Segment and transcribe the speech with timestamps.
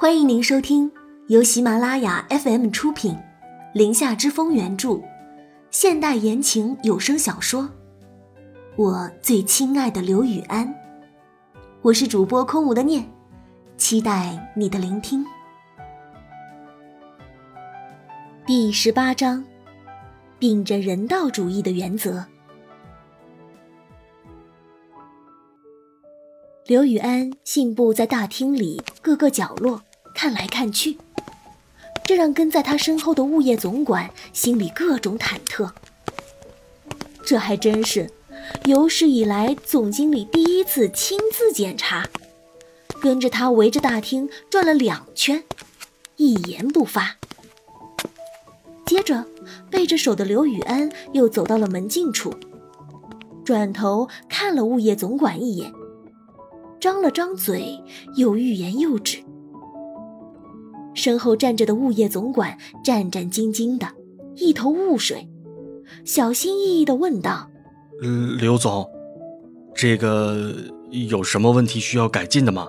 [0.00, 0.90] 欢迎您收听
[1.26, 3.12] 由喜马拉雅 FM 出品，
[3.74, 4.98] 《林下之风》原著，
[5.70, 7.64] 现代言情有声小说
[8.76, 10.66] 《我最亲爱的刘雨安》。
[11.82, 13.04] 我是主播空无的念，
[13.76, 15.22] 期待你的聆听。
[18.46, 19.44] 第十八章，
[20.38, 22.24] 秉着人道主义的原则。
[26.64, 29.82] 刘雨安信步在大厅里各个角落
[30.22, 30.98] 看来看去，
[32.04, 35.70] 这让跟在他身后的物业总管心里各种忐忑。
[37.24, 38.10] 这还真是
[38.66, 42.06] 有史以来总经理第一次亲自检查，
[43.00, 45.42] 跟着他围着大厅转了两圈，
[46.16, 47.16] 一言不发。
[48.84, 49.24] 接着，
[49.70, 52.34] 背着手的刘雨安又走到了门禁处，
[53.42, 55.72] 转头看了物业总管一眼。
[56.78, 57.82] 张了张嘴，
[58.16, 59.24] 又欲言又止。
[60.94, 63.86] 身后站着的物业总管战战兢兢的，
[64.36, 65.28] 一头雾水，
[66.04, 67.48] 小心翼翼的问道
[68.38, 68.88] ：“刘总，
[69.74, 70.52] 这个
[70.90, 72.66] 有什么问题需要改进的吗？”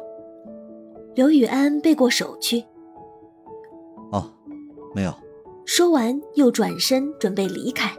[1.16, 2.64] 刘宇安背过手去
[4.12, 4.32] ：“哦，
[4.96, 5.14] 没有。”
[5.66, 7.92] 说完，又转身准备离开。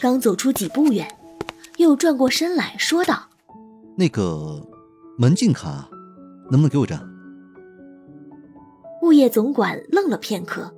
[0.00, 1.08] 刚走出几步远，
[1.78, 3.24] 又转过身来说道。
[3.96, 4.64] 那个
[5.16, 5.88] 门禁卡
[6.50, 7.00] 能不能给我张？
[9.02, 10.74] 物业总管愣了片刻，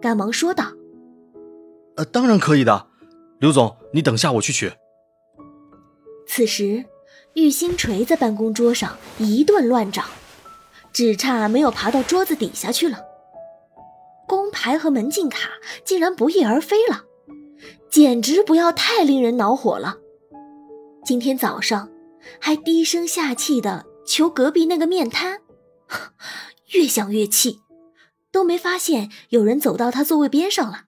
[0.00, 0.72] 赶忙说道
[1.96, 2.86] ：“呃，当然可以的，
[3.38, 4.72] 刘总，你等下我去取。”
[6.26, 6.84] 此时，
[7.34, 10.04] 玉星锤在办公桌上一顿乱找，
[10.92, 13.00] 只差没有爬到桌子底下去了。
[14.26, 15.50] 工牌和门禁卡
[15.84, 17.04] 竟然不翼而飞了，
[17.90, 19.98] 简直不要太令人恼火了。
[21.04, 21.90] 今天早上。
[22.40, 25.40] 还低声下气的求隔壁那个面瘫，
[26.72, 27.60] 越想越气，
[28.30, 30.84] 都没发现有人走到他座位边上了。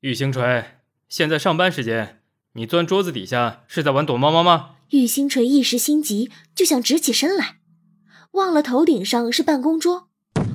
[0.00, 2.22] 玉星锤，现在上班时间，
[2.54, 4.76] 你钻桌子底下是在玩躲猫猫吗？
[4.90, 7.60] 玉星锤一时心急，就想直起身来，
[8.32, 10.08] 忘了头顶上是办公桌，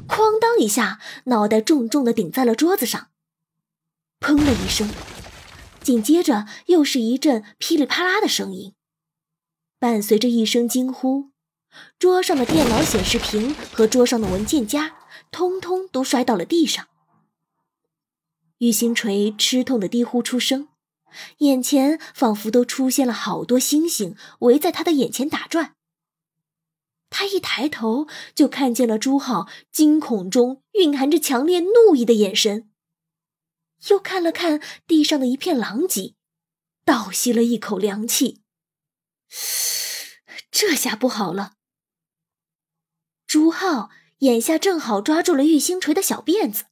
[0.08, 3.08] 哐当一下，脑袋重重的顶在了桌子上，
[4.20, 4.88] 砰的一声，
[5.82, 8.74] 紧接着又是一阵噼里啪啦的声音。
[9.80, 11.32] 伴随着一声惊呼，
[12.00, 14.98] 桌上的电脑显示屏和桌上的文件夹
[15.32, 16.88] 通通都摔到了地上。
[18.60, 20.70] 玉星锤吃痛的低呼出声，
[21.40, 25.76] 眼前仿佛都出现了好多星星围在他的眼前打转。
[27.10, 32.70] 他一抬头就看见了朱浩惊恐中蕴含着强烈怒意的眼神，
[33.90, 36.16] 又看了看地上的一片狼藉，
[36.84, 38.42] 倒吸了一口凉气。
[40.50, 41.57] 这下不好了！
[43.28, 43.90] 朱浩
[44.20, 46.64] 眼下正好抓住了玉星锤的小辫子，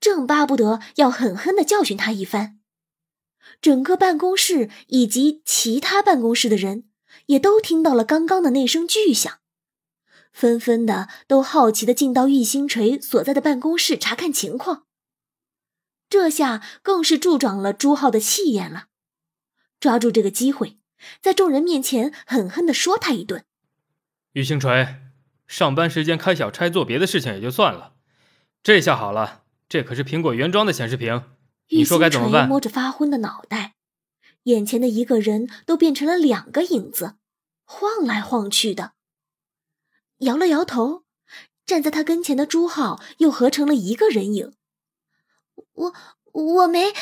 [0.00, 2.58] 正巴不得要狠狠的教训他一番。
[3.60, 6.88] 整个办公室以及其他办公室的人
[7.26, 9.40] 也都听到了刚刚的那声巨响，
[10.32, 14.86] 纷纷的都好奇的进到玉星锤所在的办公室查看情况。
[16.08, 18.86] 这下更是助长了朱浩的气焰了，
[19.78, 20.78] 抓住这个机会。
[21.20, 23.44] 在众人面前狠狠地说他一顿。
[24.32, 24.96] 玉星锤，
[25.52, 27.92] 上班时间开小差做别的事情也就算了，
[28.62, 31.24] 这下好了，这可是苹果原装的显示屏，
[31.68, 32.48] 你说该怎么办？
[32.48, 33.74] 摸着发昏的脑袋，
[34.44, 37.16] 眼前的一个人都变成了两个影子，
[37.64, 38.92] 晃来晃去的。
[40.20, 41.04] 摇了摇头，
[41.66, 44.54] 站在他跟前的朱浩又合成了一个人影。
[45.74, 45.94] 我
[46.32, 46.94] 我没。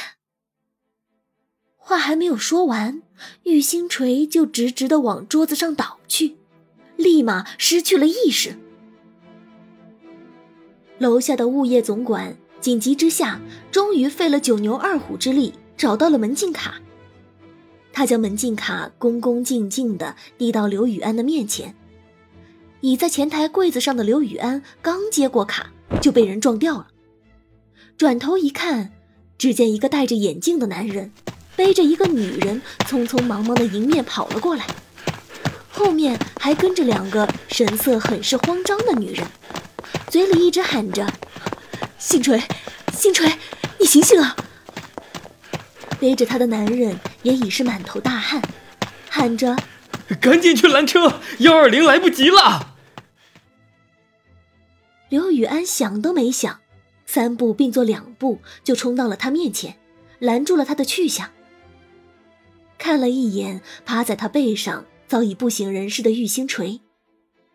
[1.77, 3.05] 话还没有说完，
[3.45, 6.40] 玉星锤就直直的往桌子上倒去，
[7.03, 8.57] 立马失去了意识。
[10.99, 13.41] 楼下的物业总管紧急之下，
[13.73, 16.75] 终于费了九牛二虎之力找到了门禁卡。
[17.93, 21.75] 他将门禁卡恭恭敬敬的递到刘雨安的面前。
[22.83, 26.89] 倚在前台柜子上的刘雨安刚接过卡，就被人撞掉了。
[27.97, 28.93] 转头一看，
[29.37, 31.13] 只见一个戴着眼镜的男人。
[31.57, 34.67] 背着一个女人，匆匆忙忙的迎面跑了过来，
[35.81, 39.27] 后面还跟着两个神色很是慌张的女人，
[40.09, 41.11] 嘴里一直喊着
[41.97, 42.39] ：“星锤，
[42.93, 43.27] 星锤，
[43.79, 44.37] 你醒醒啊！”
[45.99, 48.43] 背着他的男人也已是满头大汗，
[49.09, 49.57] 喊着
[50.21, 52.75] ：“赶紧去拦车，幺二零来不及了！”
[55.09, 56.61] 刘雨安想都没想，
[57.07, 59.79] 三步并作两步就冲到了他面前，
[60.19, 61.31] 拦住了他的去向。
[62.77, 66.81] 看了一眼趴在他背上早已不省人事的玉星锤，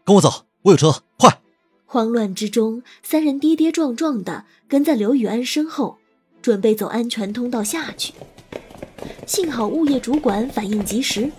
[0.03, 1.39] 跟我走，我有车，快！
[1.85, 5.97] 慌乱之中，三人跌跌撞撞的跟在刘雨安身后，
[6.41, 8.13] 准备走安全通道下去。
[9.25, 11.31] 幸好物业主管反应及时，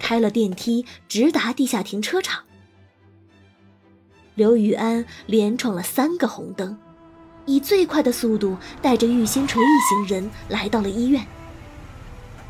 [0.00, 2.42] 开了电梯直达地下停车场。
[4.34, 6.78] 刘雨安连闯了三个红灯，
[7.44, 11.22] 以最快的速度带着玉星锤一行人来到了医院。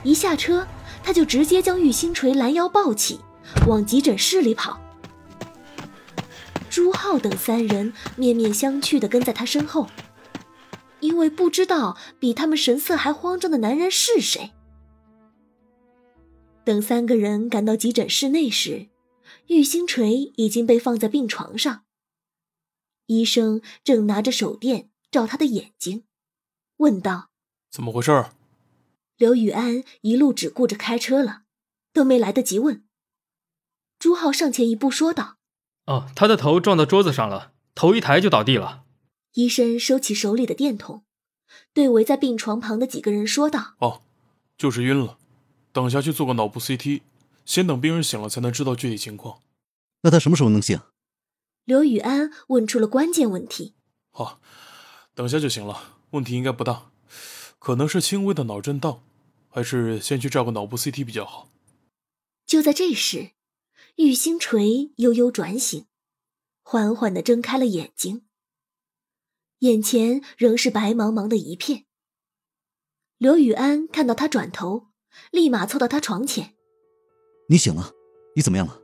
[0.04, 0.64] 一下车，
[1.02, 3.20] 他就直接将玉星锤拦腰抱起，
[3.66, 4.80] 往急诊室里跑。
[6.70, 9.88] 朱浩等三人面面相觑地跟在他身后，
[11.00, 14.52] 因为不知道比他们神色还慌张的男人是谁。
[16.64, 18.88] 等三个人赶到急诊室内时，
[19.48, 21.82] 玉星锤已经被放在病床上。
[23.06, 26.04] 医生正拿着手电照他的眼睛，
[26.76, 27.30] 问道
[27.68, 28.24] ：“怎么回事？”
[29.22, 31.42] 刘雨安一路只顾着开车了，
[31.92, 32.82] 都没来得及问。
[34.00, 35.36] 朱浩上前一步说道。
[35.86, 38.82] 哦，他的头撞到桌子上了，头一抬就倒地了。
[39.34, 41.04] 医生收起手里的电筒，
[41.72, 44.02] 对围在病床旁的几个人说道：“哦，
[44.58, 45.18] 就是晕了，
[45.70, 47.02] 等下去做个脑部 CT，
[47.44, 49.38] 先等病人醒了才能知道具体情况。”
[50.02, 50.80] 那他什么时候能醒？
[51.64, 53.74] 刘宇安问出了关键问题。
[54.10, 54.40] 好，
[55.14, 56.90] 等下就行了，问题应该不大，
[57.60, 59.04] 可能是轻微的脑震荡，
[59.52, 61.48] 还是先去照个脑部 CT 比较好。
[62.44, 63.30] 就在这时。
[63.96, 65.84] 玉星锤悠悠转醒，
[66.62, 68.24] 缓缓的睁开了眼睛。
[69.58, 71.84] 眼前仍是白茫茫的一片。
[73.18, 74.86] 刘宇安看到他转头，
[75.30, 76.54] 立马凑到他床前
[77.50, 77.92] ：“你醒了，
[78.34, 78.80] 你怎么样了？”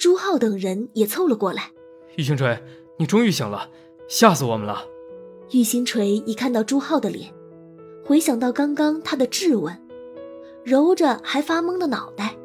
[0.00, 1.70] 朱浩等人也凑了过来
[2.16, 2.58] ：“玉星锤，
[2.98, 3.70] 你终于醒了，
[4.08, 4.88] 吓死我们了！”
[5.52, 7.33] 玉星锤一看到朱浩的脸，
[8.06, 9.76] 回想到刚刚他的质问，
[10.62, 12.36] 揉着还发懵的脑袋。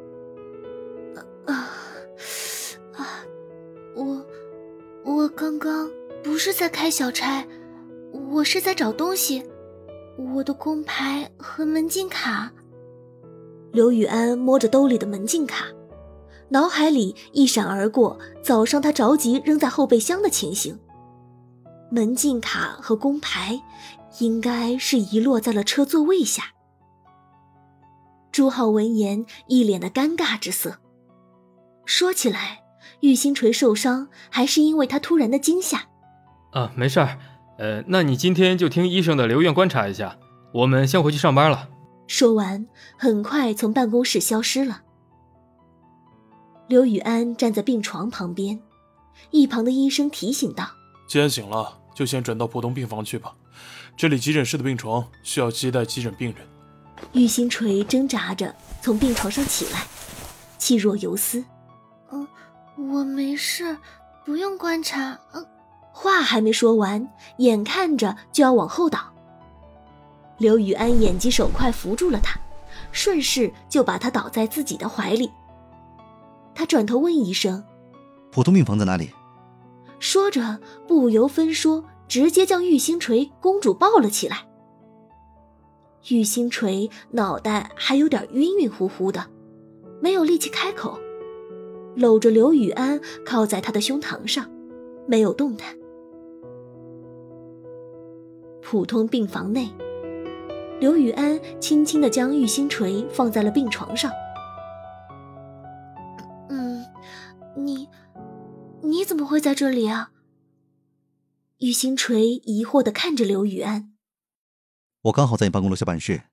[1.46, 1.70] 啊
[2.94, 3.24] 啊！
[3.94, 4.24] 我
[5.04, 5.90] 我刚刚
[6.22, 7.46] 不是在开小差，
[8.30, 9.42] 我是在找东西，
[10.34, 12.50] 我的工牌和门禁卡。
[13.72, 15.66] 刘雨安摸着兜里的门禁卡，
[16.48, 20.78] 脑海里一闪而过早上他着急扔在后备箱的情形。
[21.90, 23.60] 门禁卡和工牌
[24.18, 26.44] 应该是遗落在了车座位下。
[28.32, 30.78] 朱浩闻言，一脸的尴尬之色。
[31.84, 32.62] 说起来，
[33.00, 35.88] 玉星锤受伤还是因为他突然的惊吓。
[36.52, 37.18] 啊，没事儿。
[37.58, 40.16] 呃，那你今天就听医生的留院观察一下。
[40.52, 41.68] 我们先回去上班了。
[42.06, 42.66] 说完，
[42.96, 44.82] 很快从办公室消失了。
[46.68, 48.60] 刘宇安站在病床旁边，
[49.30, 50.70] 一旁的医生提醒道
[51.08, 53.34] ：“既然醒了，就先转到普通病房去吧。
[53.96, 56.46] 这里急诊室的病床需要接待急诊病人。”
[57.12, 59.86] 玉星锤挣扎着从病床上起来，
[60.58, 61.42] 气若游丝。
[62.12, 62.28] 嗯，
[62.76, 63.76] 我没事，
[64.24, 65.18] 不用观察。
[65.32, 65.46] 嗯，
[65.92, 67.08] 话还没说完，
[67.38, 69.12] 眼看着就要往后倒。
[70.38, 72.38] 刘雨安眼疾手快扶住了他，
[72.92, 75.30] 顺势就把他倒在自己的怀里。
[76.54, 77.64] 他转头问医生
[78.30, 79.10] ：“普通病房在哪里？”
[80.00, 80.58] 说着
[80.88, 84.48] 不由分说，直接将玉星锤公主抱了起来。
[86.08, 89.26] 玉星锤脑袋还有点晕晕乎乎的，
[90.00, 90.98] 没有力气开口。
[91.94, 94.50] 搂着刘雨安，靠在他的胸膛上，
[95.06, 95.76] 没有动弹。
[98.62, 99.68] 普通病房内，
[100.78, 104.10] 刘雨安轻轻的将玉星锤放在了病床上。
[109.00, 110.12] 你怎么会在这里啊？
[111.60, 113.94] 玉星锤疑惑的看着刘雨安。
[115.04, 116.24] 我刚好在你办公楼下办事。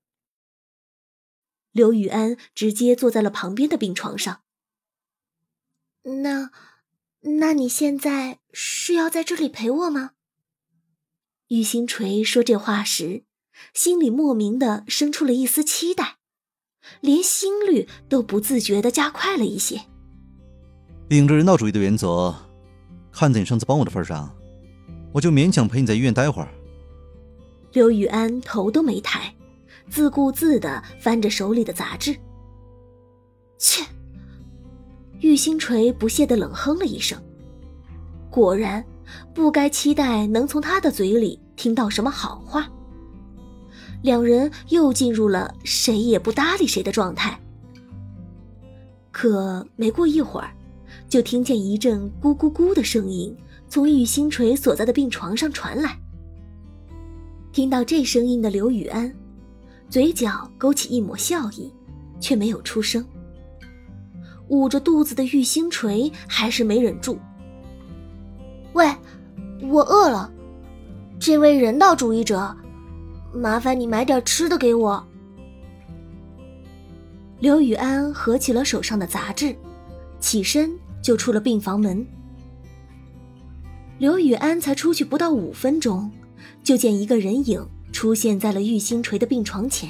[1.72, 4.42] 刘雨安直接坐在了旁边的病床上。
[6.04, 6.52] 那，
[7.40, 10.12] 那你现在是要在这里陪我吗？
[11.48, 13.24] 玉星锤说这话时，
[13.74, 16.18] 心里莫名的生出了一丝期待，
[17.00, 19.86] 连心率都不自觉的加快了一些。
[21.08, 22.47] 秉着人道主义的原则，
[23.20, 24.32] 看在你上次帮我的份上，
[25.12, 26.50] 我就勉强陪你在医院待会儿。
[27.74, 29.34] 刘雨安头都没抬，
[29.90, 32.16] 自顾自的翻着手里的杂志。
[33.58, 33.84] 切。
[35.20, 37.20] 玉星锤不屑的冷哼了一声，
[38.30, 38.86] 果然，
[39.34, 42.70] 不该期待能从他的嘴里听到什么好话。
[44.04, 47.40] 两人又进入了谁也不搭理谁的状态。
[49.12, 50.54] 可没过一会儿，
[51.10, 53.36] 就听见一阵咕咕咕的声音
[53.70, 55.98] 从玉星锤所在的病床上传来。
[57.52, 59.14] 听到这声音的刘雨安，
[59.90, 61.74] 嘴角勾起一抹笑意，
[62.20, 63.04] 却没有出声。
[64.50, 67.18] 捂着肚子的玉星锤还是没忍住。
[68.74, 68.86] 喂，
[69.62, 70.32] 我饿了。
[71.20, 72.56] 这位人道主义者，
[73.34, 75.04] 麻烦你买点吃的给我。
[77.40, 79.56] 刘雨安合起了手上的杂志，
[80.20, 82.06] 起身就出了病房门。
[83.98, 86.12] 刘雨安才出去不到五分钟，
[86.64, 89.90] 就见一个人影出现在了玉星锤的病床前。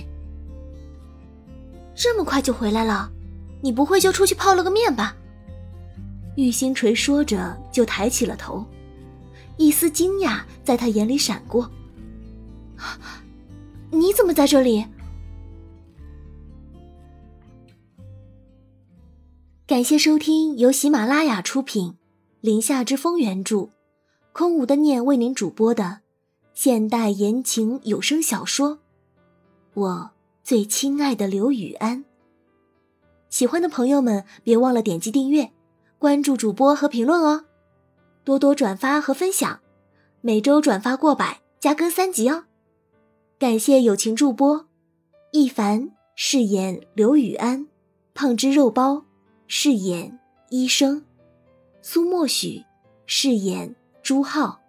[1.94, 3.12] 这么快就回来了？
[3.62, 5.16] 你不会就出去泡了个面吧？
[6.36, 8.64] 玉星锤说着，就抬起了头，
[9.58, 11.70] 一丝惊讶在他眼里闪过。
[13.90, 14.86] 你怎么在这里？
[19.78, 21.92] 感谢收听由喜马拉雅出品，
[22.42, 23.70] 《林下之风》原著，
[24.34, 26.00] 空无的念为您主播的
[26.56, 28.72] 现代言情有声小说
[29.76, 30.10] 《我
[30.44, 32.00] 最亲爱的刘雨安》。
[33.30, 35.52] 喜欢的朋友们，别忘了点击订阅。
[36.00, 37.46] 关注主播和评论哦，
[38.24, 39.60] 多多转发和分享，
[40.22, 42.46] 每周转发过百加更三集哦。
[43.38, 44.66] 感谢友情助播，
[45.34, 47.68] 一凡饰演刘雨安，
[48.16, 49.04] 胖汁肉包
[49.48, 51.06] 饰演医生，
[51.82, 52.64] 苏墨许
[53.06, 54.60] 饰演朱浩，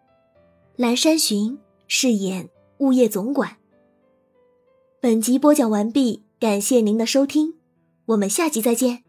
[0.77, 1.59] 蓝山寻
[1.89, 3.57] 饰演物业总管。
[5.01, 7.55] 本集播讲完毕，感谢您的收听，
[8.07, 9.08] 我们下集再见。